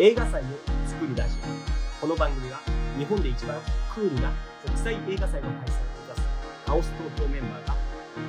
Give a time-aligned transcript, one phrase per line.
[0.00, 0.44] 映画祭を
[0.86, 2.60] 作るラジオこの番組は
[2.96, 3.56] 日本で一番
[3.92, 4.32] クールな
[4.64, 6.28] 国際映画祭の開催を目指す
[6.64, 7.74] カオス東京メンバーが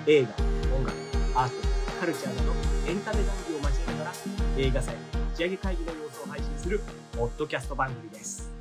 [0.07, 0.29] 映画
[0.75, 0.97] 音楽
[1.35, 2.53] アートカルチャーなど
[2.89, 4.13] エンタメ談義を交えながら
[4.57, 6.81] 映画祭の打ち上げ会議の様子を配信する
[7.15, 8.51] ポッドキャスト番組です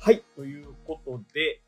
[0.00, 1.62] はいということで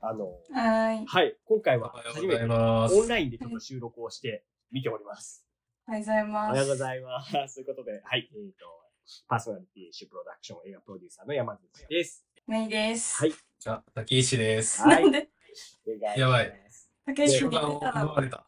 [0.00, 1.04] あのはい。
[1.06, 2.44] はい今回は初めて。
[2.44, 5.44] オンラインでちょっと収録をして見ております
[5.88, 6.50] おはようございおます。
[6.52, 7.54] はようございます。
[7.56, 8.81] ということで、はい、えっ、と、
[9.28, 12.26] パーソナリティシュプロダクション映画プロデューサーの山口です。
[12.46, 13.22] メイです。
[13.22, 13.32] はい。
[13.58, 14.82] じゃあ、竹石です。
[14.82, 15.04] はい
[16.16, 16.52] やばい。
[17.04, 18.46] 竹内順番をに寝てたの奪われた。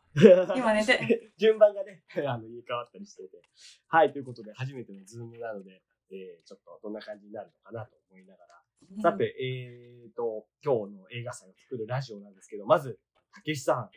[0.56, 1.32] 今寝て。
[1.36, 3.42] 順番がね、 あの、入れ替わったりしてて。
[3.88, 8.55] はい、ということで、初めてのズームなので、えー、ちょっとどんな感じになるのかなと思いながら。
[9.02, 13.00] さて、えーと、今日の映画祭を作るラジオなんですけど、まず、
[13.32, 13.91] 竹石さん。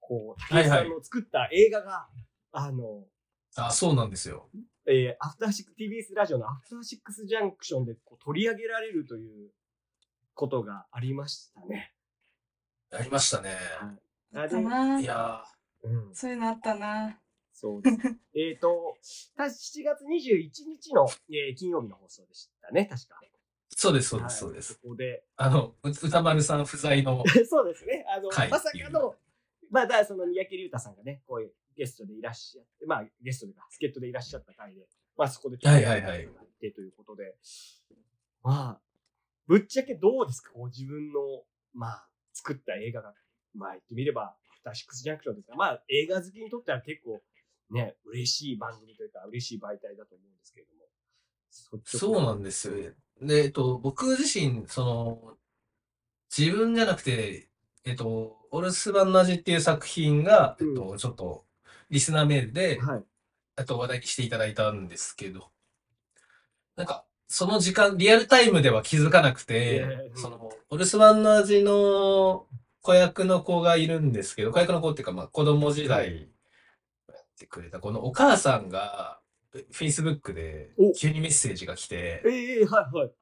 [0.00, 2.08] こう、竹石さんの作った映画が、
[2.52, 3.06] あの、
[3.56, 4.48] あ、そうなんですよ。
[4.86, 9.50] えー、アフターシック、TBS ラジオのアフターシックスジャンクションでこう取り上げられるという
[10.34, 11.92] ことがありましたね。
[12.90, 13.56] やりましたね。
[14.34, 15.00] あかな。
[15.00, 15.42] いや
[15.84, 17.18] うん、そういうのあったな。
[17.52, 17.96] そうです。
[18.34, 18.96] えっと、
[19.36, 23.20] た7月21日の、えー金曜日の放送でしたね、確か。
[23.22, 23.26] ー、
[23.68, 24.74] そうです、そうではいす、そうです。
[24.74, 28.04] そこで、あの、う歌丸さん不在の、 そうですね。
[28.08, 29.14] あの、はいまさかの、
[29.70, 34.86] まあ、だその三宅龍太さんがね、こういうゲストでいらっしゃって、まあ、ゲストでか、助っ人でいらっしゃった回で、
[35.16, 36.22] まあ、そこでちょっとはいはいはい。
[36.24, 37.36] やってということで、
[38.42, 38.80] まあ、
[39.46, 40.52] ぶっちゃけどうですか？
[40.52, 41.44] こう自分の、
[41.74, 43.14] まあ、作った映画が、
[43.54, 47.22] まあ、言ってみれば、アフターシックスジャンクションですが、まあ、映画好きにとっては結構、
[47.70, 50.84] ね、嬉しい番組というか、嬉しい媒体だと思うんですけれども。
[51.84, 52.92] そうなんですよ。
[53.20, 55.36] で、えっと、僕自身、その、
[56.36, 57.48] 自分じゃなくて、
[57.84, 61.43] えっと、お留守番の味っていう作品が、えっと、ちょっと、
[61.94, 63.04] リスナーメールで、はい。
[63.54, 65.50] あと話題にしていただいたんですけど、
[66.74, 72.46] なんか、その時間、リアルタイムでは気づかなくてう、んその、お留守番の味の
[72.82, 76.28] 子役の子がいるんですけど、子役の子っていうか、まあ、子供時代
[77.08, 79.20] やってくれた、このお母さんが、
[79.72, 83.12] Facebook でお急にメッセージが来て、ええはいはい。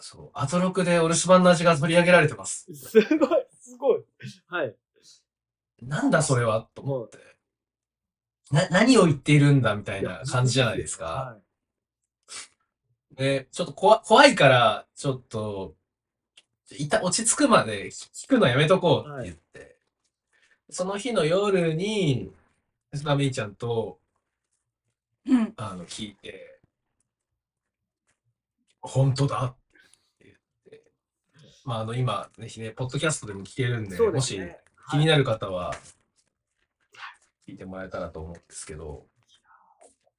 [0.00, 2.66] そう、アトロクでお留守番の味が取り上げられてます。
[2.74, 4.04] すごい、すごい。
[4.48, 4.74] はい。
[5.82, 7.29] なんだそれはと思って。
[8.50, 11.04] な、何を言っているんだみたいな感じじゃないですか。
[11.04, 11.38] は
[13.12, 13.16] い。
[13.16, 15.74] で、ちょっと怖怖いから、ちょっと、
[16.78, 19.76] いた、落ち着くまで聞くのやめとこうって言って、
[20.70, 22.32] その日の夜に、
[22.94, 23.98] スナメイちゃんと、
[25.26, 25.52] うん。
[25.56, 26.60] あの、聞いて、
[28.80, 29.56] 本当だっ
[30.18, 30.36] て言っ
[30.70, 30.82] て、
[31.64, 34.40] まあ、あの、今、ぜひね、ポッドキャストでも聞けるんで、でもし。
[34.90, 35.72] 気になる方は、
[37.50, 39.06] 聞いてもらえたらと思うんですけど、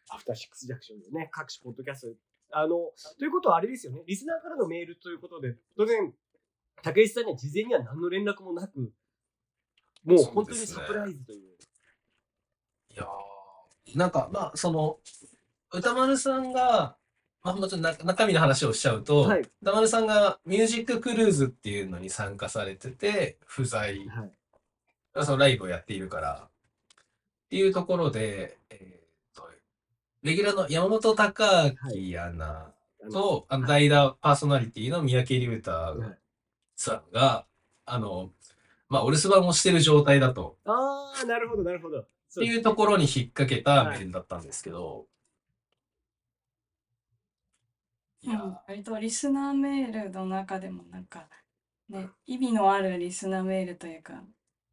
[0.09, 2.16] アフターシックスジャンクションでね、各種ポッドキャスト。
[2.53, 6.14] あの、ということはあれですよね、リスナーからのメールということで、当然、
[6.84, 8.92] 竹内さんには事前には何の連絡もなく、
[10.03, 11.58] もう本当にサプライズという。
[12.90, 15.00] いやーなんか、まあ、その、
[15.72, 16.98] 歌丸さんが、
[17.44, 19.42] まあ、もちろんな中身の話をしちゃうと、はい。
[19.62, 24.31] 歌丸さんがミュージッククルーズっていうのに参加されてて、不在、はい。
[25.24, 26.50] そのライブをやっているから、
[27.51, 29.44] っていうところで、えーっと、
[30.23, 32.72] レギュラーの山本隆明アナ
[33.03, 36.17] あのと、あの代打パーソナリティの三宅龍太はい
[36.78, 37.45] さんが、
[37.85, 38.31] あの、
[38.88, 42.00] まあ、お留守番をしてる状態だと、あー、なるほど、なるほど。
[42.00, 45.07] っっていうところに引っ掛けたメールだったんですけど、
[48.22, 48.41] いや。
[48.44, 51.28] うん割とリスナーメールの中でもなんか、
[51.89, 54.23] ね、意味のあるリスナーメールというか、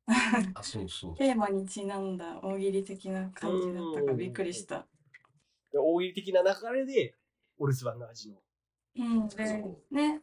[0.54, 1.16] あ、そうそう。
[1.16, 4.86] テーマにちなんだ大喜利的な感じだったからびっくりした。
[5.70, 7.14] で大喜利的な流れで、
[7.58, 8.38] お留守番の味の。
[8.96, 10.22] うん、でそ、ね、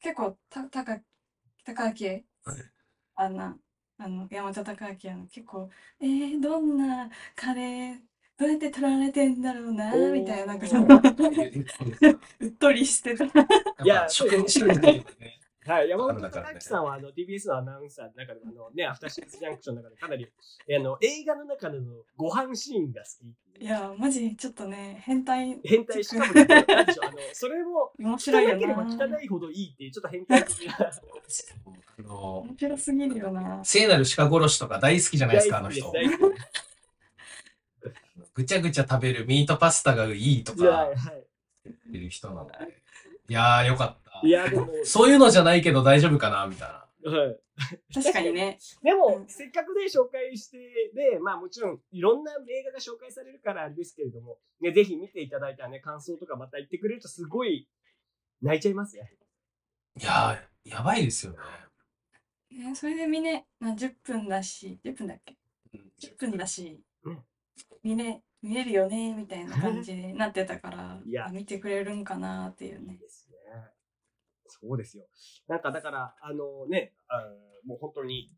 [0.00, 1.00] 結構、た、たか、
[1.64, 2.08] 高明、
[2.44, 2.72] はい
[3.14, 3.54] あの、
[3.98, 5.70] あの、山田孝明、あの、結構、
[6.00, 8.00] えー、どんなカレー、
[8.38, 13.24] どうやって取られてんだろうな、みたいな、なんかそうっとりしてた。
[13.24, 13.28] い
[13.84, 15.40] や職務仕事でね。
[15.64, 20.26] はい、山本隆さんはあの TBS のアナウンサーの中でもあの、ね、アフターシックスジャンクションの中でかなり
[20.68, 21.86] えあの映画の中での
[22.16, 29.06] ご飯シーンが好きいや、マジ、ちょっとね、変態、変態しかも、なんでしょう、あの、それも、汚面白いよければな。
[29.06, 30.76] 汚いほどいいっていう、ちょっと変態的な。
[30.80, 33.60] あの、面白すぎるよな。
[33.64, 35.92] 聖なる鹿殺しとか大好きじゃないですか、あの人。
[38.34, 40.90] ぐちゃぐちゃ食べるミートパスタがいいとかは
[41.64, 42.82] 言ってる人なので。
[43.28, 44.28] いやー、よかったい。
[44.28, 44.30] い。
[44.30, 47.18] や、でも、そういうのじゃないけど大丈夫かなみたいな。
[47.18, 47.38] はい
[47.92, 48.58] 確かにね。
[48.82, 50.58] でも、うんせっかくね、紹介して、
[50.94, 57.68] で、まあもちろん、いろんな映画が紹介されるからあれですけれども、ね、ぜひ見ていただいたらね、感想とかまた言ってくれるとすごい
[58.40, 59.12] 泣いちゃいますね。
[60.00, 61.38] いやー、やばいですよね。
[62.50, 65.36] ねそれでみね、まあ、10分だし、10分だっけ？
[65.74, 67.18] うん、?10 分だしうん、
[67.82, 72.96] 見れ、見れるよね、みたいな感じになってたから、いやあ見てくれるんかなっていうね。
[72.96, 73.21] ですね。
[74.60, 75.04] そうですよ。
[75.48, 77.28] なんかだから、あのね、あの
[77.64, 78.28] もう本当に、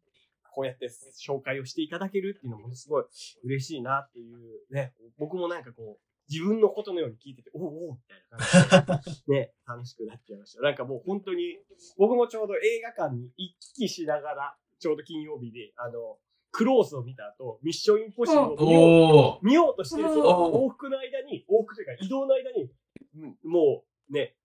[0.54, 3.04] こうやって紹介をしていただけるっていうのものすごい
[3.42, 4.38] 嬉しいなっていう
[4.70, 10.62] ね、僕もなんかこう、自分のことのように聞いてて、おおみたいな感じで、 ね、楽しくなっちゃいました。
[10.62, 11.58] なんかもう本当に、
[11.98, 16.18] 僕もちょうど映画館に行き来しながら、ちょうど金曜日で、あの、
[16.50, 22.70] クローズを見た後、ミッションインポッシブルを見ようとしてるそのお往復の間に、往復というか移動の間に、
[23.16, 24.36] うんもうね、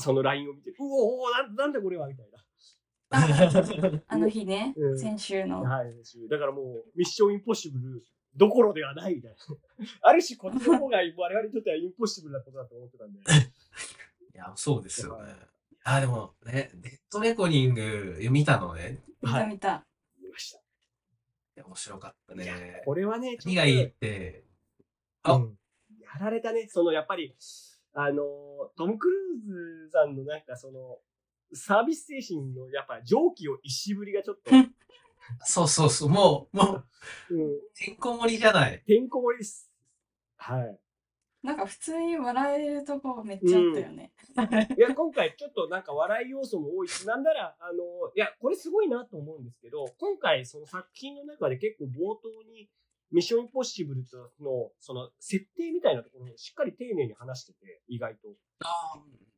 [0.00, 2.38] その LINE を見て、うおおなんなんだこれはみたいな。
[3.12, 5.62] ああの日ね、 うん先週の。
[5.62, 5.92] はい。
[6.28, 8.04] だからもう、ミッションインポッシブル
[8.36, 9.36] どころではないみたいな。
[10.02, 13.20] ある種こっちの方が我々にとってはインポッシブルなことだと思ってたんで。
[13.20, 13.22] い
[14.34, 15.34] や、そうですよね。
[15.84, 19.02] あ、でもね、デッドレコニング見たのね。
[19.22, 19.86] 見た見た。
[20.20, 20.58] 見ました。
[20.58, 20.62] い
[21.56, 22.82] や面白かったね。
[22.84, 24.44] これはね、ちょっと何がいいって、
[25.22, 25.58] あうん
[26.00, 26.66] やられたね。
[26.68, 27.34] その、やっぱり、
[27.92, 28.24] あの、
[28.76, 30.98] トム・クルーズさんのなんかその、
[31.52, 34.50] サービス精神のやっぱ蒸気を一しぶりがちょっと、
[35.44, 36.84] そうそうそう、もう、も
[37.30, 38.82] う、うん、てんこ盛りじゃない。
[38.86, 39.70] てんこ盛りです。
[40.36, 40.78] はい。
[41.42, 44.12] なんか普通に笑えるとこめっちゃあったよね。
[44.76, 52.68] いや、今回ちょっとなんか笑い要素も多いし、なんなら、あの、いや、これすごいなと思うんですけど、今回その作品の中で結構冒頭に、
[53.12, 58.28] ミッションインポッシブルとの、その、設定みたいなところをしっかり丁寧に話してて、意外と。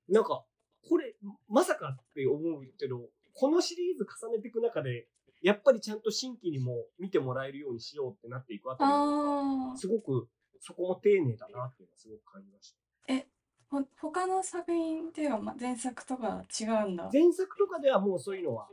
[0.09, 0.45] なんか、
[0.89, 1.15] これ、
[1.49, 5.09] まさかって思うけど、このシリーズ重ねていく中で、
[5.43, 10.29] やっぱりちゃんと新規にも見てもらえるようにしようってなっていくあたりすごく、
[10.61, 12.75] そこも丁寧だなっていうのはすごく感じまし
[13.09, 13.15] た。
[13.15, 13.25] あ、
[13.69, 17.11] ほ他の作品っていうか、ま、前作とか違うんだ？
[17.13, 18.69] 前作とかではもうそういうのは、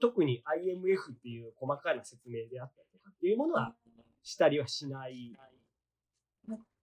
[0.00, 3.74] 特に IMF っていう細かな説明であったりとかっていうものは
[4.24, 5.32] したりはしない。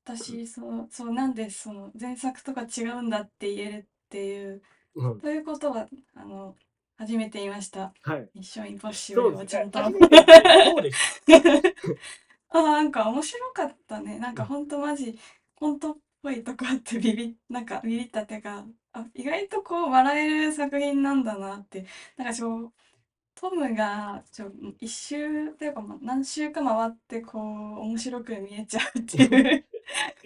[0.04, 4.62] 私、そう、そう、なんでその前作とか違うんだって言えるっていう、
[4.96, 5.20] うん。
[5.20, 6.56] ということは、あの、
[6.98, 7.94] 初めて言いました。
[8.02, 8.30] はい。
[8.34, 9.72] ミッションインポッシブルをちゃん。
[9.72, 9.80] と。
[9.82, 10.26] 初めて
[10.66, 11.24] そうです。
[12.50, 14.20] あ、なんか面白かったね。
[14.20, 15.18] なんかほんとマジ、
[15.56, 21.86] コントっぽいとこあってビビ、なんかビビったっていうか、あ、意外とこう笑える作品なんだなって。
[22.18, 22.74] なんかちょ、
[23.36, 29.66] トムがちょ一周というかまあ何周か回ってこう面白く見えちゃうっていう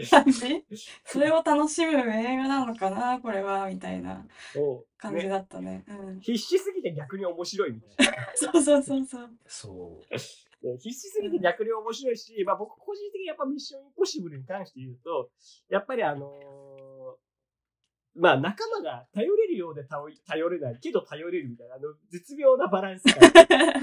[0.10, 0.66] 感じ
[1.06, 5.84] それを楽しむ映画なのかなこれはみたいなそうね感じだったね。
[5.88, 6.19] うん。
[6.19, 8.13] 必死すぎて逆に面白いみたいな。
[8.36, 9.30] そうそうそうそう。
[9.46, 10.13] そう。
[10.13, 15.30] ね必死すぎて逆に面白いし、まあ僕個人的にやっぱミッションインポッシブルに関して言うと、
[15.69, 16.94] やっぱりあのー
[18.15, 23.15] まあ仲間が頼れるようで頼れないけど頼れるみたいな、あの絶妙なバランスが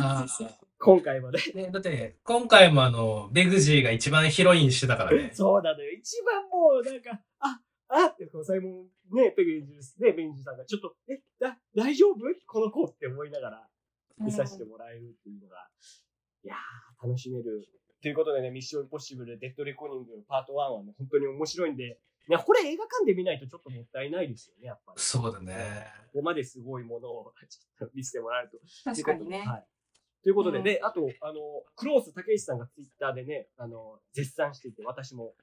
[0.00, 1.38] あそうそう今回まで。
[1.38, 5.30] ーね、だって、今回もあの、ベグジーが一番ヒロインしてたからね。
[5.32, 5.92] そうなのよ。
[5.92, 12.16] 一番もうなんか、あ、あって、このサイモン、ね、ペグジルス、ね、ベンジさんがちょっと、え、だ、大丈夫？
[12.46, 13.68] この子って思いながら
[14.18, 15.68] 見させてもらえるっていうのが、
[16.42, 17.68] いやー、楽しめる。
[18.02, 25.02] ということでね、ミッションインポッシブル、デッドレコーニングパート1はね、本当に面白いんで、いや、これ映画館で見ないとちょっともったいないですよね、やっぱり。
[25.02, 25.86] そうだね。
[26.12, 28.58] ここまですごいものをちょっと見せてもらえると。
[28.84, 29.40] 確かにね。
[29.40, 29.66] はい。
[30.22, 31.40] ということで、うんで、あと、あの、
[31.74, 35.34] クロース竹石さんがツイッターでね、あの、絶賛していて、私も、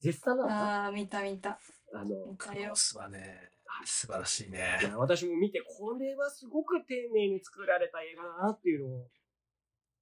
[0.00, 1.58] 絶賛なのああ、見た見た。
[1.92, 2.76] あの、クロ。
[2.76, 3.50] スはね、
[3.84, 4.78] 素晴らしいいね。
[4.82, 9.08] や私も見て、これはすごく丁寧に作られた映画だなっていうのを、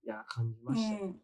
[0.04, 1.04] いや、感じうました。
[1.04, 1.20] ん。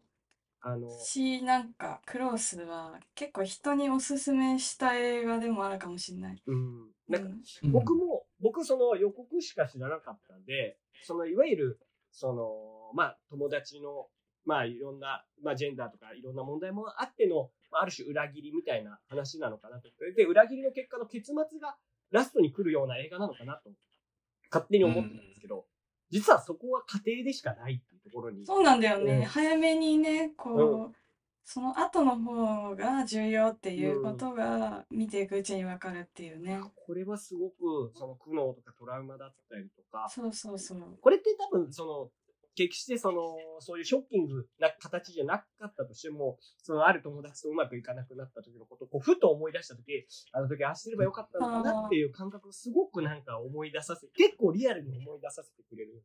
[0.65, 6.41] あの、し、なんか、クロースは結構人におすすめした映画でもあるかもしれない。
[6.47, 6.87] うん。
[7.09, 7.29] なんか、
[7.63, 11.79] うん僕も、僕その予告しか知らなかったんで、そのいわゆる、
[12.13, 14.07] その、まあ友達の、
[14.45, 19.89] まあいろんな、まあジェンダーとかいろんな問題もあっての、まあある種裏切りみたいな話なのかなと。
[20.15, 21.75] で、裏切りの結果の結末が
[22.11, 23.69] ラストに来るような映画なのかなと、
[24.49, 25.65] 勝手に思ってたんですけど、
[26.09, 27.81] 実はそこは家庭でしかない
[28.13, 28.45] ころに。
[28.45, 29.17] そうなんだよね。
[29.17, 30.95] うん早めにね、こう、う
[31.45, 36.61] その後の方が重要っていうことが見ていくうちにわかるっていうね。
[36.87, 40.79] これはすごく、その苦悩とかトラウマだったりとか、そうそうそう。
[41.01, 42.09] これって多分、その、
[42.55, 56.03] 決してその、そういうショッキングな形じゃなかったとしても、そのある友達とうまくいかなくなった時のことを、こう、ふと思い出した時、あの時ああればよかったのかなっていう感覚をすごくなんか思い出させ、結構リアルに思い出させてくれる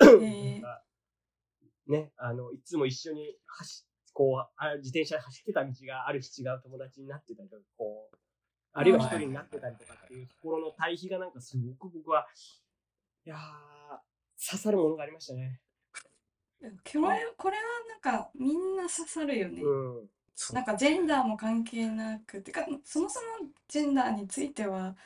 [0.00, 0.62] えー
[1.86, 8.16] ね、あの、いつも一緒に走こう、あ自転車で走ってた道がある日違う友達になってたりとか、こう、
[8.72, 12.26] あるいは一人になってたりとかっていうところの対比がなんかすごく僕は、
[13.26, 13.38] いやー、
[14.50, 15.60] 刺さるものがありましたね。
[16.60, 16.68] こ
[17.10, 19.62] れこれはなんかみんな刺さるよね。
[19.62, 19.68] う
[20.04, 20.08] ん。
[20.52, 24.96] なんかジェンダーも関係なくてかそもそもジェンダーについては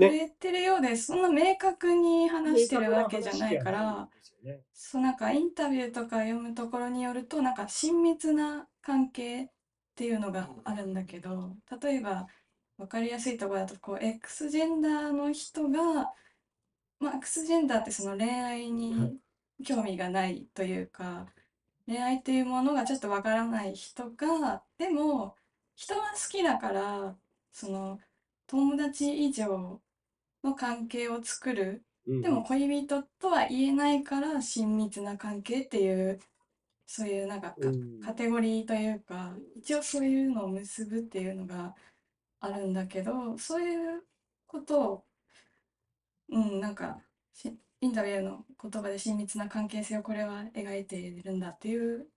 [0.00, 4.08] 触ねれてるようで、そんな明確に話してるわけじゃないから
[4.42, 4.60] ね。
[4.74, 9.50] そうなんかインタビューとか読むところによるとなんか親密な関係っ
[9.94, 12.26] ていうのがあるんだけど例えば
[12.78, 16.12] 分かりやすいところだとこう X ジェンダーの人が
[17.00, 19.10] まあ X ジェンダーってその恋愛はい。
[19.10, 19.20] に
[19.64, 21.26] 興味がないというか
[21.86, 25.36] 恋愛っていうものがちょっとわからない人がでも
[25.74, 27.16] 人は好きだから
[27.52, 28.00] その
[28.46, 29.80] 友達以上
[30.44, 31.84] の関係を作る。
[32.06, 32.22] うん。
[32.22, 36.20] でも恋人とは言えないから親密な関係っていう
[36.86, 38.00] そういうなんかかうん。
[38.00, 41.74] カテゴリーというか一応そういうのを結ぶっていうのが
[42.40, 44.02] あるんだけどそういう
[44.46, 45.04] ことを
[46.30, 46.98] うんなんか
[47.32, 52.08] しインタビューの言葉で親密な関係性をこれは描いているんだっていう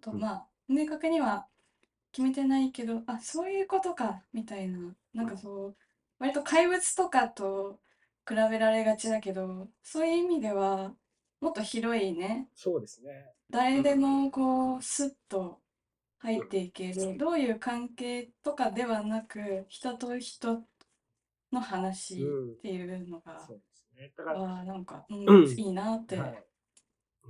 [0.00, 0.12] と。
[0.12, 0.20] うん。
[0.20, 1.46] まあ明確には
[2.12, 4.94] 決めてないけどあそういうことかみたいな。
[5.14, 5.76] なんかそう
[6.20, 7.80] 割と怪物とかと
[8.28, 10.94] 比べられがちだけどそういう意味では
[11.40, 13.32] もっと広いねそうですね。
[13.50, 15.58] 誰でもこうスッと
[16.18, 17.16] 入っていける。
[17.18, 20.62] どういう関係とかではなく人と人
[21.50, 22.16] の話っ
[22.62, 24.12] ていうのが、そうですね。
[24.16, 25.48] だから、あーなんか、うんうん。
[25.48, 26.44] いいなって、はい。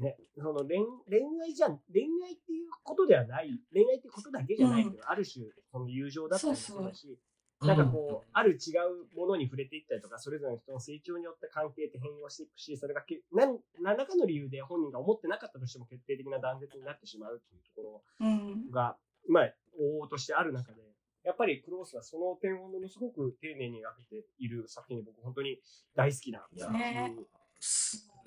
[0.00, 0.78] ね、その恋
[1.08, 7.18] 恋愛じゃ、恋愛っていうことではない、恋愛ってことだけじゃないけど、ある種、その友情だったりもそうだし、
[7.62, 8.72] なんかこう、ある違
[9.12, 18.66] うものに触れていったりとか、それぞれの人の成長によって関係って変容していくし、それがけ何何らかの理由で本人が思ってなかったとしても決定的な断絶になってしまうっていうとこうん。
[18.66, 18.96] ろが、
[19.28, 19.44] まあ、
[19.78, 20.80] 往々としてある中で、
[21.22, 25.58] やっぱりクロースはその点をものすごく丁寧に描けている作品で僕本当に
[25.94, 26.46] 大好きな。
[26.52, 27.26] いやねうん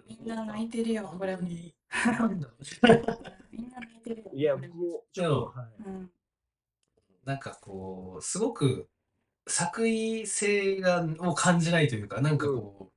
[0.07, 1.73] みんな泣いてるよこれみん
[2.05, 5.83] な泣いてるよいや、これ僕もちょっと、はい。
[5.85, 6.11] うん。
[7.23, 8.89] なんかこう、すごく
[9.47, 12.91] 作為性がを感じないというか、なんかこ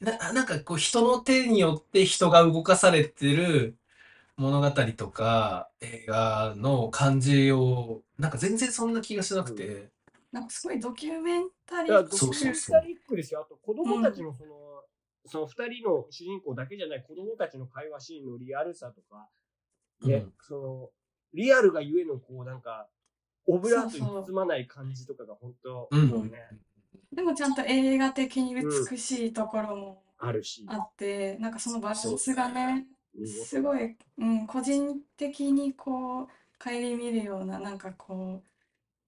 [0.00, 3.76] う、ななんかこう人の手によって人が動かされてる
[4.36, 9.90] 物語とか映画の感じを、なんか全然そんな気がしなくて、
[10.32, 12.80] なんかすごいドキュメンタリードキュメンそうそうそう。
[12.80, 13.42] タリックですよ。
[13.42, 14.82] あと、子供たちのその、
[15.26, 19.28] その二人の主人公だけじゃない子供たちの会話シーンのリアルさとか、
[20.06, 20.32] ね、うん。
[20.40, 20.90] その、
[21.34, 22.88] リアルがゆえの、こう、なんか、
[23.46, 26.06] オブラートに包まない感じとかが本当、うん。
[26.08, 26.48] もうね、
[27.12, 32.86] でもちゃんと映画的に美しいところもあるし、あって、なんかそのバランスがね。
[33.44, 36.26] すごい、うん、個人的にこう
[36.58, 38.48] 顧みるようななんかこう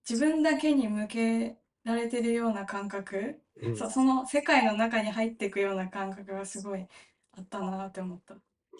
[0.08, 3.76] 自分だけに向けられてるような感覚、うん。
[3.76, 6.86] そその世界の中に入っていくような感覚がすごい
[7.36, 8.34] あったなって思った。
[8.34, 8.36] い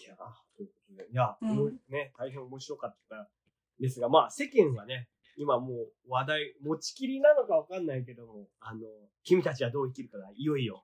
[0.07, 0.15] や、
[0.55, 1.07] ということで。
[1.11, 1.79] いや、うん。
[1.89, 3.29] ね、大変面白かった
[3.79, 8.81] ですが、まあ、世間はね、今もう話題、持ちきりなのかわかんないけども、あの、
[9.23, 10.83] 君たちはどう生きるかがいよいよ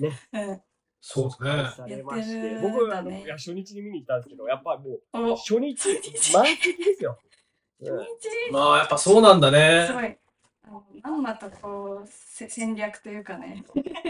[0.00, 0.60] うん、
[1.00, 1.50] そうですね。
[1.76, 7.18] されまして、僕はあの、いや初日に見に行ったんですけど、やっぱもおう、初日、満席ですよ。
[7.78, 9.84] 初日まあやっぱそうなんだね。
[9.86, 10.16] すごい
[11.02, 13.64] まんまとこうせ戦略というかね。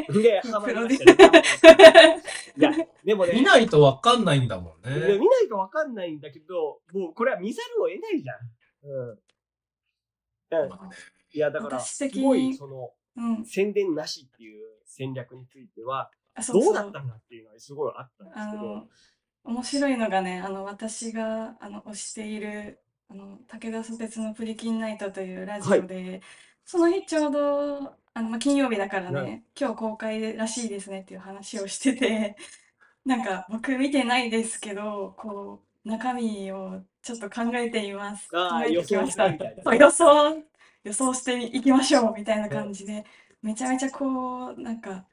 [0.09, 0.23] うん。
[0.23, 2.23] で、ハマりましたね。
[2.57, 2.73] いや、
[3.05, 5.19] でもね、見ないとわかんないんだもんね。
[5.19, 8.37] 見ないとわかんないんだけど、もうこれは見ざるを得ないじゃん。
[8.85, 9.19] うん。
[11.33, 16.11] いや、だから、すごい、その、うん、宣伝なしっていう戦略については、
[16.53, 18.63] どうだったんだっていうのはすごいあったんですけど。
[18.63, 18.89] あの、
[19.45, 26.21] 面白いのがね、あの、私が、あの、推している、あの、武田砂鉄のプリキンナイトというラジオで、
[26.65, 29.43] その日ちょうど、あの、まあ、金曜日だからね、はい。
[29.59, 32.37] 今日公開らしいですねっていう話をしてて、
[33.05, 38.29] なんか、僕見てないですけど、こう、中身をちょっと考えています。
[38.29, 39.29] 考えてきました。
[39.29, 40.43] 予想してみたいなそう、予想、
[40.83, 43.05] 予想していきましょうみたいな感じで、
[43.41, 45.07] めちゃめちゃこう、なんか、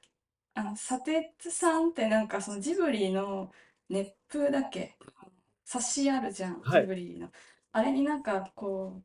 [0.55, 3.51] あの、砂鉄さんってなんかそのジブリの
[3.89, 4.97] 熱風だっけ？
[5.63, 7.29] 冊子あるじゃん、はいジブリの。
[7.71, 9.03] あれになんかこ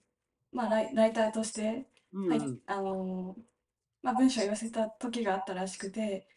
[0.53, 3.43] う、まあライ、ライターとして、はい、うんうんあのー
[4.01, 6.29] まあ文章を寄せた時があったらしくて、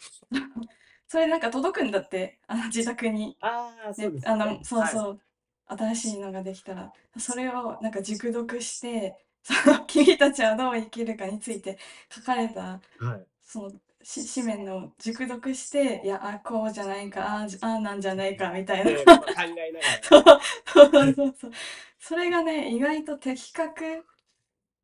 [1.12, 3.36] それなんか届くんだって、あの自宅に。
[3.42, 4.32] ああ、そうです、ね。
[4.32, 5.20] あの、そうはいそう、
[5.68, 11.78] 新しいのができたら、それをなんか熟読して、その 君たちはどう生きるかについて
[12.10, 13.26] 書かれた、はい。
[13.44, 20.40] そのし紙面の熟読していやあこうじゃないかああじああなんじゃないかみたいな考えながら。
[20.64, 21.52] そうそうそうそう
[22.00, 24.06] それがね意外と的確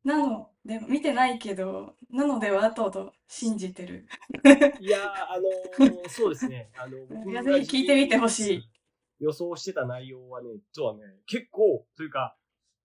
[0.04, 4.06] なので見てないけどなのではとと信じてる
[4.80, 5.02] いやー、
[5.32, 6.70] あのー そうですね。
[6.76, 8.68] あの、僕いやがぜひ聞いてみてほしい。
[9.20, 12.36] 予想してた内容はね、実はね、結構、というか、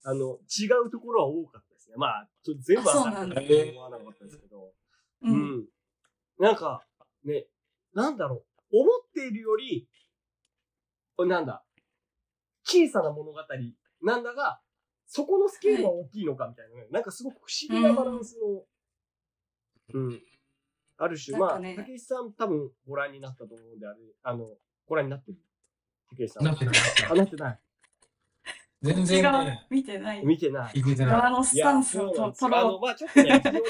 [0.03, 1.95] あの、違うところは多かったですね。
[1.97, 4.73] まあ、ちょ全部はあそうなんださと思わなかったですけど、
[5.21, 5.67] ううんん。
[6.39, 6.85] なんか、
[7.23, 7.47] ね、
[7.93, 9.87] なんだろう、思っているより、
[11.19, 11.63] なんだ、
[12.63, 13.39] 小さな物語
[14.01, 14.59] なんだが、
[15.15, 18.63] そこのスケールは大きいのかみたいなね、なんかすごく不思議なバランスの、
[19.93, 20.21] うん。
[20.97, 24.47] ある種、まあ、なんかね竹内さん多分ご覧になったと思うんで、あれ、あの、
[24.87, 25.37] ご覧になってる？
[26.09, 26.45] 竹内さん。
[26.45, 26.75] なってない
[27.11, 27.59] あ、なってない。
[28.81, 30.79] 全然ね、見てない見てない。
[30.79, 31.15] いけてない。
[31.15, 33.61] 側のスタンスを取ろまあちょっとね、非常に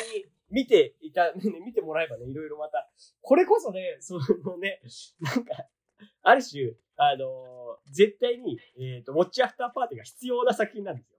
[0.49, 4.81] 見ていた、ね、 見てもらえばね、いろいろまた、これこそね、そのね、
[5.19, 5.67] なんか、
[6.21, 11.12] ある種、あの絶対に、えっ、と、ウォッチアフターパーティーが必要な作品なんですよ。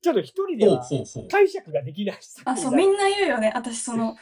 [0.00, 0.86] ちょっと一人では。
[1.30, 4.16] 解釈ができないあそうみんな言うよね私その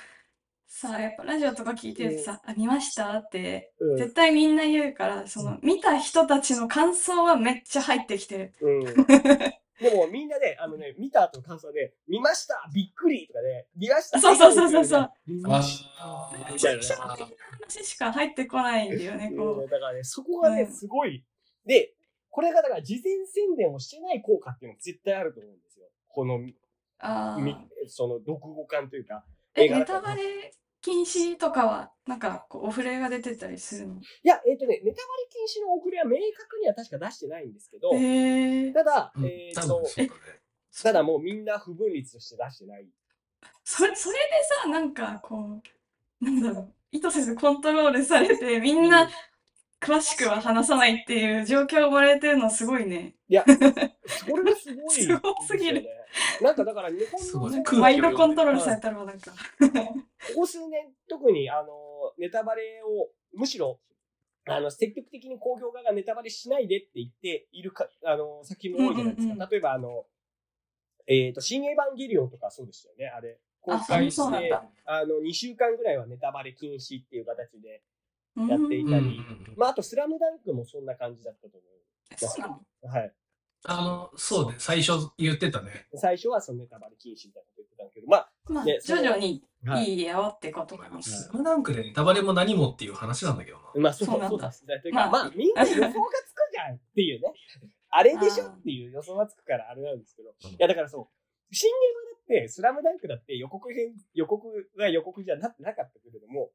[0.67, 8.85] さあやっぱラジオとか聞いてるとさ「あ見ました?」ってうん絶対みんな言うからその見た人たちの感想はめっちゃ入ってきてるうん。
[9.79, 16.83] でもみんなで、あのね、見た後の感想で、見ましたびっくりとかね、見ましたそうそうそうそうそう見ましたあーみたいな。
[17.61, 21.23] 話しか入ってこないんだよねこうんだからね、そこがね、うんすごい。
[21.67, 21.93] で、
[22.37, 25.87] これがだから事前宣伝をしてない効果っていうのが絶対あると思うんですよ。
[26.07, 26.47] この、う
[26.99, 27.39] あ
[27.87, 29.25] その、読語感というか。
[29.55, 30.53] えネタバレ
[30.83, 33.95] 禁止とかはなんかこうお触れが出てたりするの？
[33.95, 39.83] いや、えっ、とね、ネタバレ禁止の遅れは明確には確か出してないんですけど、へえただ、うんえっ、多と。
[40.83, 42.87] ただもうみんな不分率として出してない。
[43.65, 44.21] それそれで
[44.63, 45.63] さなんかこ
[46.21, 49.09] うなんだろう意図せずコントロールされてみんな
[49.87, 53.15] 詳しくは話さないっていう状況生まれてるのすごいね。
[53.29, 53.45] いや、
[54.05, 55.87] それがすごい、すごすぎる。
[56.43, 59.31] なんかだから日本のマインドコントロールされたらなんか。
[60.35, 63.81] ここ数年、特に、あの、ネタバレを、むしろ、
[64.47, 69.35] あの、積極的に公表側がネタバレしないでって言っているか、あの、作品も多いじゃないですか。
[69.35, 70.07] うんうんうん例えば、あの、
[71.07, 73.39] えっ、と、新エヴァンゲリオンとかそうでしたよね、あれ。
[73.61, 74.53] 公あ、開して。
[74.85, 77.96] あの、2週間ぐらいはネタバレ禁止っていう形で、うん
[78.49, 79.21] やっていたり
[79.57, 81.67] まあ、あと、スラムダンクもそんな感じだったと思
[82.17, 82.89] そう。
[82.89, 83.13] はい。
[83.65, 85.87] あの、そうね、最初言ってたね。
[85.95, 89.95] 最初はそのネタバレ禁止みたいなこと言ってたんだけど、まあ、まあ、ね徐々にはい。
[89.95, 91.03] いいよってことかな。
[91.03, 93.65] スラムダンクでネタバレも何もっていう話なんだけどな。
[93.75, 94.53] まあ、そうそうなんだ
[94.93, 95.99] まあまあ、みんな予想がつく
[96.53, 97.33] じゃんっていうね。
[97.91, 100.31] あれでしょっていう予想がつくからあれなんですけど。
[100.31, 101.11] うんいや、だからそ
[101.51, 106.51] う、新ゲームだって、スラムダンクだって予告編、予告が予告じゃななかったけれども、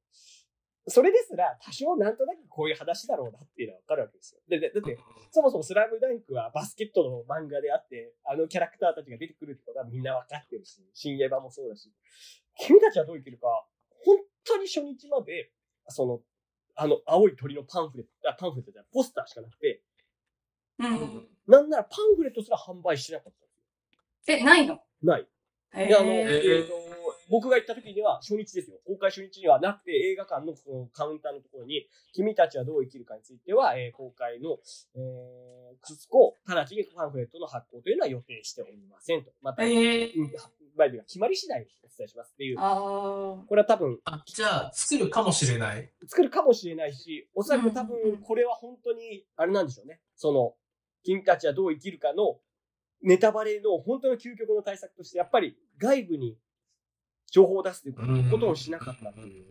[0.87, 4.41] それですら多少なんとなくこういう話だろうなっていうのはわかるわけですよ。
[4.49, 4.97] で、でだって、
[5.31, 11.91] そもそもスラムダンクはバスケットの漫画であって、あのキャラクターたちが出てくるってことはみんなわかってるし、新エヴァもそうだし、
[12.57, 13.65] 君たちはどう生きるか、
[14.03, 15.51] 本当に初日まで、
[15.87, 16.19] その、
[16.75, 19.83] あの、青い鳥のパンフレット、あ、パンフレットじゃない、ポスターしかなくて、
[20.79, 21.27] うん。
[21.47, 23.47] なんならパンフレットすら販売してなかったんで
[24.23, 24.37] すよ。
[24.37, 24.79] え、ないの？
[25.03, 25.27] ない。
[25.73, 26.41] へで、あの、え。
[26.43, 26.73] えっ、と、
[27.31, 28.77] 僕が行った時には初日ですよ。
[28.85, 34.57] 公開初日にはなくて、映画館のそのカウンターのところに、君たちはどう生きるかについては、えー公開の、
[34.95, 39.31] えー、くすこ、直ちにパンフレットの発行というのは予定しておりませんと。
[39.41, 40.11] また、へえ。
[40.13, 40.31] うん
[40.77, 42.57] バイブが決まり次第お伝えしますっていう。
[42.57, 45.91] あこれは多分、あ、じゃあ、作るかもしれない。
[46.07, 49.99] 作るかもしれないし、おそらく多分、これは本当に、あれなんでしょうね。
[50.15, 50.55] その、
[51.03, 52.39] 君たちはどう生きるかの、
[53.01, 56.37] ネタバレの本当の究極の対策として、やっぱり外部に
[57.31, 57.93] 情報を出すとい
[58.27, 59.09] うことをしなかった。
[59.09, 59.45] っていう。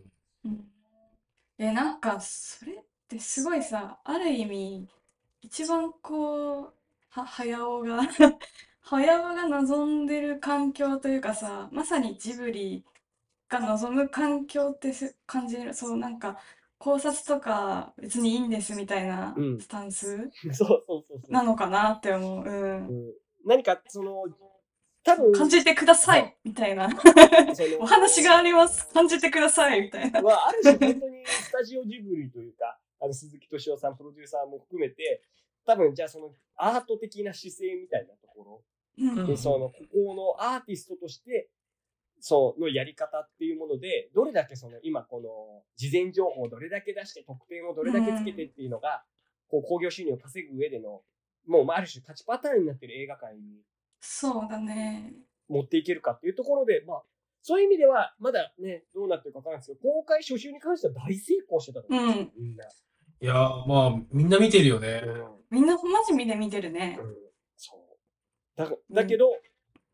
[1.57, 1.99] え、なん。
[1.99, 4.89] か、それってすごいさ、ある意味、
[5.41, 6.73] 一番こう、
[7.09, 7.99] は、早尾が
[8.81, 10.05] 早尾が望ん。
[10.07, 12.85] でる環境というかさ、まさにジブリ
[13.49, 15.73] が望む環境ってす感じる。
[15.73, 16.19] そう、なん。
[16.19, 16.37] か、
[16.79, 18.49] 考察とか別にいいん。
[18.49, 19.59] ですみたいなうん。
[19.59, 21.33] スタンスそうそうそうそう。
[21.33, 22.45] なのかなって思う。
[22.45, 22.87] うん。
[22.87, 23.13] うん。
[23.45, 24.25] 何か、その、
[25.03, 26.89] 多分、感じてくださいみたいな。
[27.79, 28.87] お話があります。
[28.93, 30.21] 感じてくださいみたいな。
[30.21, 35.23] まあ、ある種本当にスタジオジブリというか、あの、鈴木敏夫さん、プロデューサーも含めて、
[35.65, 38.63] 多分、じゃあその、アート的な姿勢みたいなところ、
[38.99, 41.49] うんで、その、ここのアーティストとして、
[42.19, 49.03] そのやり方っていうもので、どれだけその、今この、事前情報をどれだけ出して、得点をどれだけつけてっていうのが、
[49.49, 51.01] こう、興行収入を稼ぐ上での、
[51.47, 53.41] もう、まあある種勝ちパターンになってる映画界に
[54.01, 55.13] そうだね。
[55.47, 57.03] 持っていけるかっていうところで、まあ、
[57.43, 62.65] そういう意味では、まだね、どうなってるかわからないですけど、公開初週に関しては大成功してたと思うんですよ、みんな。
[62.65, 65.03] いやー、まあ、みんな見てるよね。
[65.49, 66.97] みんなマジ見で見てるね。
[66.99, 67.15] うん
[67.55, 68.57] そう。
[68.57, 69.29] だだけど、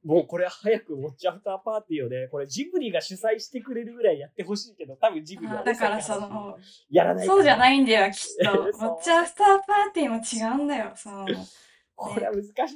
[0.05, 6.57] もうこれ早くウォッチアフターパーティーをね、これジブリが主催してくれるぐらいやってほしいけど、多分ジブリは、ね、あだからその、
[6.89, 7.59] やらないそうじゃい。
[7.59, 8.59] ないんだよ、きっと。
[8.63, 10.93] ウォッチアフターパーティーも違うんだよ。
[10.95, 11.25] その、
[11.97, 12.75] これは難しいです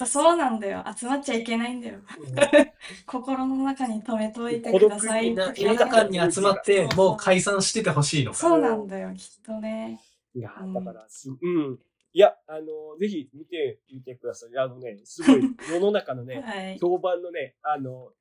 [0.00, 0.84] あそうなんだよ。
[0.94, 1.98] 集まっちゃいけないんだよ。
[1.98, 2.70] うん
[3.06, 8.38] 心の中に留めといてください映画館に集まって、もう解散しててほしいのか。
[8.38, 10.00] そうなんだよ、きっとね。
[10.34, 11.78] いやうんだからす、うん。
[12.12, 14.58] いや、あの、ぜひ見てみてください。
[14.58, 16.78] あのね、すごい 世の中のね、はい。
[16.78, 18.12] 評判のね、あの、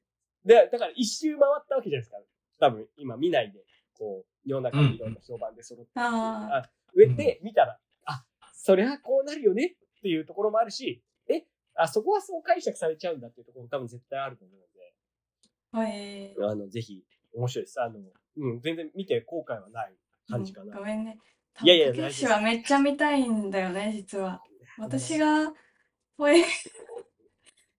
[0.46, 2.18] で、だから一周回ったわけじゃないですか。
[2.60, 3.64] 多分、今見ないで、
[3.98, 11.44] こう、世の中のいろんな評判で揃ってうああ上で見たら、あ、そりゃこうなるよねっていうところもあるし、え、
[11.76, 14.60] あ、そこはそう解釈されちゃうんだっていうところも多分絶対あると思う
[15.72, 16.34] はい。
[16.36, 17.82] ので、あの、ぜひ、面白いです。
[17.82, 18.00] あの、
[18.38, 19.94] うん、全然見て後悔はない
[20.28, 20.78] 感じかな。
[20.78, 21.18] ごめんね。
[21.62, 24.42] いやいやたけしはめっちゃ見たいんだよね、実は。
[24.78, 25.54] 私が、
[26.18, 26.46] ほえっ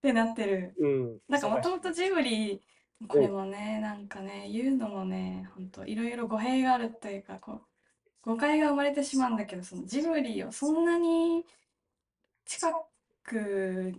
[0.01, 0.73] てなってる。
[0.79, 1.19] うん。
[1.27, 2.61] なんかもともとジブリ、
[3.07, 7.61] これもね、なんかね、言うのもね、ほんといろいろ語弊があるというか、こう、
[8.23, 11.43] 誤解が生まれてしまうんだけど、そのジブリをそんなに
[12.45, 12.71] 近
[13.23, 13.93] く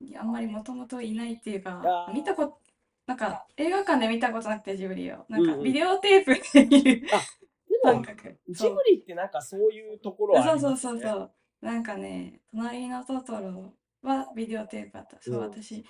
[0.00, 1.82] にあんまりもともといないっていうか
[2.14, 2.60] 見たこと、
[3.06, 5.26] なんか映画館で見たことなくてジブリを。
[5.28, 7.02] なんうんうんかビデオテープで見る
[7.68, 8.38] でも、感覚。
[8.48, 11.00] ジブリってなんかそういうところはあそうそうりますよね。
[11.00, 11.32] そうそう。
[11.62, 15.20] なんかね、隣のトトロはビデオテープあった。
[15.20, 15.84] そう、うん私、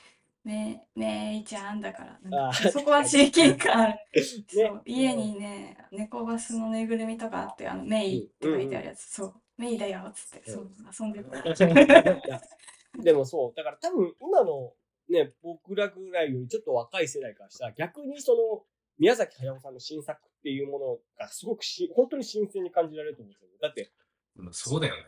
[0.45, 3.99] ね、ねえいちゃんだから、なんあかそこは親近感ある。
[4.49, 11.43] そねう、家にね、猫バスのぬいぐるみとかあって、あの、メイって書いてあるやつ、そう、メイだよ、つって、そう、遊んでた。
[13.03, 14.73] でもそう、だから多分今の
[15.09, 18.65] ね、僕らぐらいよりちょっと若い世代からしたら逆にその
[18.99, 23.49] 宮崎駿さんの新作っていうものがすごくし本当に新鮮に感じられると思うんですよ。
[23.61, 23.91] だって、
[24.37, 25.03] うんそうだよね。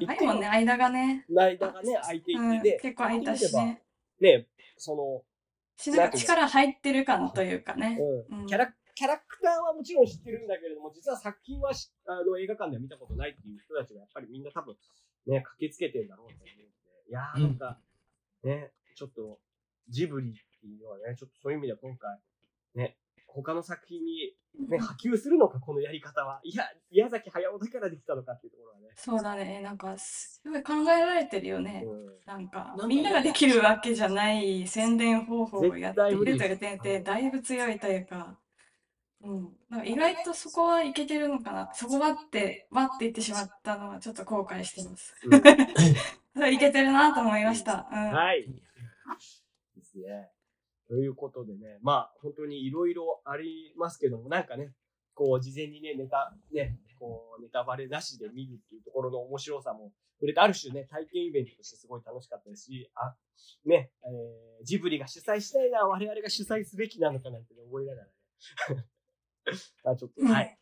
[0.00, 1.24] 長いもんね、間がね。
[1.28, 3.82] 間がね、空いていうん、て、で、結構空いたしね。
[4.20, 5.22] ね、その、
[5.76, 7.98] し、なんか力入ってる感というかね。
[8.30, 14.76] うんうんキャラ、キャラクターはもちろん知ってるんだけれども、実は作品はしあの映画館では見たことないっていう人たちがやっぱりみんな多分
[15.26, 17.78] ね、駆けつけてるんだろうと思うんで、いやーなんか、
[18.44, 19.38] ね、ちょっと
[19.88, 22.18] ジブリっていうのはね、ちょっとそういう意味では今回、
[22.74, 24.34] ね、他の作品に
[24.68, 26.40] ね、波及するのか、このやり方は。
[26.44, 28.88] いや、宮崎駿だからできたのかっていうところはね。
[28.94, 31.82] そうだね、なんか、すごい考えられてるよね。
[31.84, 38.38] うんなんかみんなができるわけじゃない宣伝方法をやっているという絶点でだいぶ強いというか、
[39.24, 45.14] うん、なんか意外とそこはいけてるのかなそこはってわって言ってしまったのはちょっと後悔してます。
[45.24, 45.42] うん
[46.36, 47.88] そういけてるなと思いました。
[47.90, 48.42] うん、はい。
[49.76, 50.30] ですね。
[50.88, 54.72] ということでね、まあ、本当にいろいろありますけども、なんかね、
[55.14, 63.14] こう、事前にね、ネタ、ね、こう、ネタバレなしで見るっていうところの面白さも触れて、ある種ね、体験イベントとしてすごい楽しかったですし、あ、
[63.64, 68.06] ね、えージブリが主催したいな、我々が主催すべきなのかなんてね思いながら
[68.74, 68.84] ね。
[69.84, 70.58] ま あ、ちょっと、うんはい。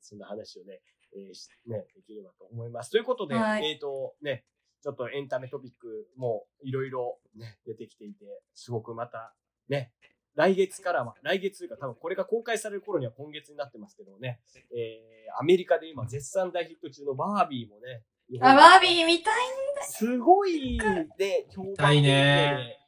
[0.00, 0.80] そんな話をね、
[1.16, 2.90] えーしね、できればと思います。
[2.90, 4.44] ということで、はいえっ、と、ね、
[4.82, 9.34] ちょっとエンタメトピックもいろいろね、出てきていて、すごくまた
[9.68, 9.92] ね、
[10.34, 14.40] 来月からは、来月というか多分これが公開される頃には今月になってますけどね、
[14.76, 18.02] えー、アメリカで今絶賛大ヒット中のバービーもね、
[18.40, 19.34] あ、バービー見たい
[19.86, 20.78] すごい
[21.16, 22.83] で、評判たいね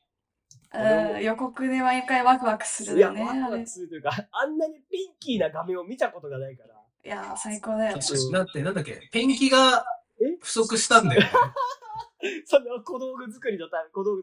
[0.78, 3.22] うん予告で毎回ワクワクするいや、よね。
[3.22, 6.74] ワクワあれクするというか、あんなにピンキーな画面を見たことがないから。
[7.04, 7.98] いや、最高だよ。
[8.32, 9.84] だって、なんだっけ、ペンキが
[10.20, 10.36] え？
[10.40, 11.28] 不足したんだよね。
[12.46, 14.22] その小道具作りのため、小道具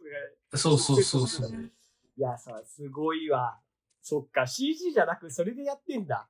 [0.51, 0.57] が。
[0.57, 1.49] そうそうそうそう。
[1.51, 3.59] いやさ、すごいわ。
[4.01, 6.27] そっか、CG じゃなくそれでやってんだ。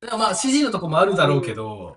[0.00, 1.96] だからまあ CG のとこもあるだろうけど、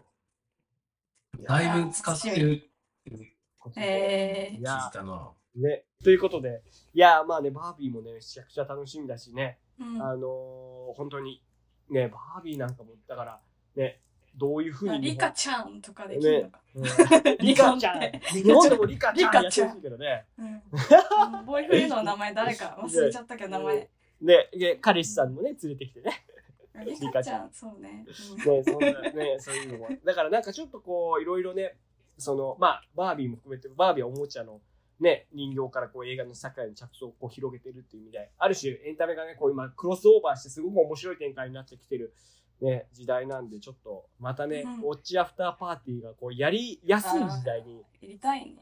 [1.43, 2.69] だいぶ使ってる
[3.09, 5.31] ってえいや聞い、たな。
[5.55, 5.85] ね。
[6.05, 6.61] ということで、
[6.93, 11.41] いや、まあね、バービーもね、めちゃくちゃ楽しみだしね、ーうんあのー本当に、
[11.89, 13.41] ね、バービーなんかも、だから、
[13.75, 13.99] ね、
[14.37, 15.01] どういうふうに。
[15.01, 16.61] リカちゃんとかできるのか。
[16.75, 16.83] うん
[17.43, 18.01] リカちゃん。
[18.31, 20.27] 日本でもリカちゃんやってほしいけどね。
[20.37, 20.61] うん
[21.47, 23.89] ボーイフレンドの名前誰か忘れちゃったけど名前。
[24.21, 26.23] ね、で彼氏さんもね、連れてきてね。
[26.99, 28.05] リカちゃん、そうね。
[28.07, 29.89] うんね、そんなね、そういうのも。
[30.03, 31.77] だからなんかちょっとこう、いろいろね、
[32.19, 34.61] その、まあ、バービーも含めて、バービーはおもちゃの
[34.99, 42.13] ね、人形からこう映画の世界に着想をこう広げてるっていう意味で、ある種エンタメがね、こう今クロスオーバーしてすごく面白い展開になってきてる、
[42.61, 48.55] ね、時代なんで、ちょっと、またね、うんウォッチアフターパーティーがこうやりやすい時代にやりたいね。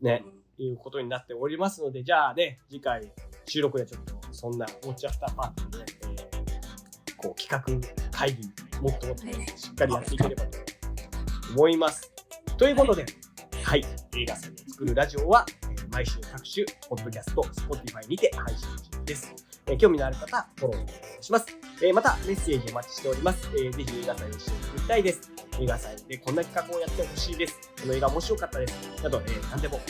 [0.00, 3.12] ね、うんいうことになっておりますので、じゃあね、次回
[3.46, 6.18] 収録でちょっとそんなウォッチアフターパーティーのね、えー
[7.18, 7.60] こう企画
[8.16, 8.44] 会議
[8.80, 10.58] もっともっとねしっかりやっていければと
[11.52, 12.12] 思います。
[12.56, 13.06] ということで、
[13.64, 13.84] はい、
[14.16, 15.67] 映画祭を作るラジオは、えー
[15.98, 18.68] 毎週各種、ポッドキャスト、Spotify にて配信
[19.00, 19.34] 中です。
[19.66, 21.46] えー興味のある方、フォローお願いします。
[21.82, 23.48] えーまた、メッセージお待ちしております。
[23.56, 25.32] えーぜひ映画祭緒に作りたいです。
[25.58, 27.58] 映画祭でこんな企画をやってほしいです。
[27.82, 29.02] この映画面白かったです。
[29.02, 29.80] など、えー何でも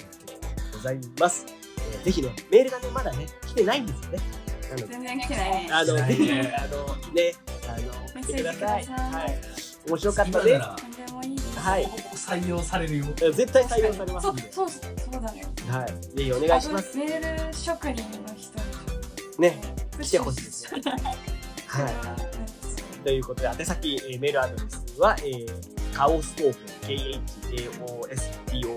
[0.72, 1.44] ございます。
[1.92, 4.18] えーぜひね、メールがね、まだね、来てないんですよね。
[4.62, 5.68] なので、全然来てないね。
[5.70, 7.34] あの、ぜひ、ねあの、ね、
[7.68, 8.36] あの、メ送って。
[8.38, 9.38] くださいはい。
[9.86, 10.97] 面白かったです。
[11.68, 13.04] はいほぼ採用されるよ。
[13.14, 14.42] 絶対採用されますそんで。
[14.42, 15.44] うそうそうだね。
[15.68, 16.16] はい。
[16.16, 16.96] ぜひお願いします。
[16.96, 18.58] メール職人の人
[19.38, 19.60] ね。
[19.98, 20.80] で来てほしいですね。
[21.66, 23.04] はい。
[23.04, 25.46] ということで、宛先、えーメールアドレスは、えー、
[25.92, 28.76] カオストーク、KHAOSTOKYO、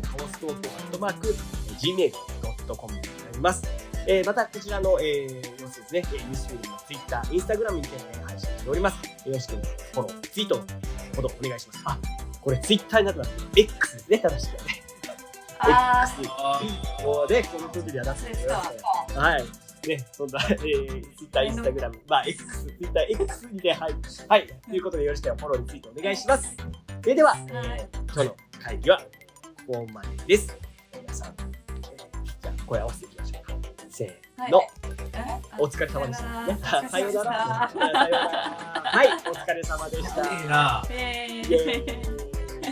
[0.00, 1.34] カオストーク、アットマーク、
[1.78, 3.62] gmail.com になります。
[4.06, 8.96] えーまた、こちらの、えー、様子ですね、えー、ニュースフィルムの Twitter、Instagram にて、えー配信しております。
[9.28, 10.64] よろしければ、フォロー、ツイートの
[11.16, 11.82] ほどお願いします。
[11.84, 11.98] あ、
[12.44, 13.30] これ Twitter になってます。
[13.56, 14.82] X ですね、正しくはね。
[15.58, 16.60] あ X あ
[17.02, 18.72] もうね、この時では出してくださ
[19.14, 19.16] い。
[19.16, 19.44] はい。
[19.88, 23.94] ね、そんな、えー、Twitter、Instagram、まあ、X、Twitter、X にて、はい。
[24.28, 24.46] はい。
[24.46, 26.54] ということで、よろしければフォローについてお願いします。
[27.02, 28.98] それでは、えい今日の会議は
[29.66, 30.58] ここまでです。
[31.00, 31.82] 皆さん、えー
[32.42, 33.54] じゃあ、声合わせていきましょうか。
[33.90, 34.62] せーの。
[35.58, 36.46] お疲れ様でした。
[36.46, 36.58] ね、
[36.90, 37.70] さようなら。
[37.72, 38.18] さようなら。
[38.84, 40.22] はい、お疲れ様でした。
[40.40, 42.04] いいな。